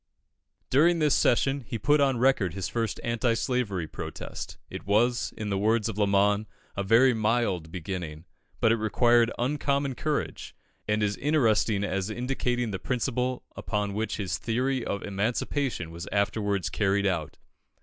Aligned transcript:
During 0.71 0.97
this 0.97 1.13
session, 1.13 1.63
he 1.67 1.77
put 1.77 2.01
on 2.01 2.17
record 2.17 2.55
his 2.55 2.67
first 2.67 2.99
anti 3.03 3.35
slavery 3.35 3.85
protest. 3.87 4.57
It 4.67 4.87
was, 4.87 5.31
in 5.37 5.51
the 5.51 5.59
words 5.59 5.87
of 5.89 5.95
Lamon, 5.99 6.47
"a 6.75 6.81
very 6.81 7.13
mild 7.13 7.71
beginning," 7.71 8.25
but 8.59 8.71
it 8.71 8.77
required 8.77 9.31
uncommon 9.37 9.93
courage, 9.93 10.55
and 10.87 11.03
is 11.03 11.17
interesting 11.17 11.83
as 11.83 12.09
indicating 12.09 12.71
the 12.71 12.79
principle 12.79 13.43
upon 13.55 13.93
which 13.93 14.17
his 14.17 14.39
theory 14.39 14.83
of 14.83 15.03
Emancipation 15.03 15.91
was 15.91 16.07
afterwards 16.11 16.71
carried 16.71 17.05
out. 17.05 17.37